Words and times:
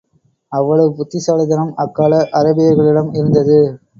அவ்வளவு 0.51 0.95
புத்திசாலித்தனம் 0.95 1.75
அக்கால 1.83 2.21
அரேபியர்களிடம் 2.39 3.13
இருந்தது. 3.13 3.59